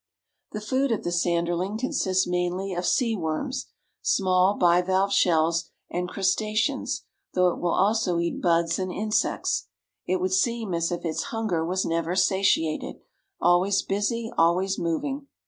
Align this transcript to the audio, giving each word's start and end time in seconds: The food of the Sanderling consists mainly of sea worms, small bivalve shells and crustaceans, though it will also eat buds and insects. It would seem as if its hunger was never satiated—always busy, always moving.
The 0.53 0.61
food 0.61 0.91
of 0.91 1.03
the 1.03 1.11
Sanderling 1.11 1.77
consists 1.77 2.25
mainly 2.25 2.73
of 2.73 2.87
sea 2.87 3.15
worms, 3.15 3.67
small 4.01 4.55
bivalve 4.57 5.13
shells 5.13 5.69
and 5.91 6.09
crustaceans, 6.09 7.03
though 7.35 7.49
it 7.49 7.59
will 7.59 7.75
also 7.75 8.17
eat 8.17 8.41
buds 8.41 8.79
and 8.79 8.91
insects. 8.91 9.67
It 10.07 10.19
would 10.19 10.33
seem 10.33 10.73
as 10.73 10.91
if 10.91 11.05
its 11.05 11.25
hunger 11.25 11.63
was 11.63 11.85
never 11.85 12.15
satiated—always 12.15 13.83
busy, 13.83 14.31
always 14.35 14.79
moving. 14.79 15.27